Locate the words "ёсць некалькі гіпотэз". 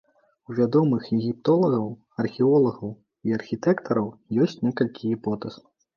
4.47-5.53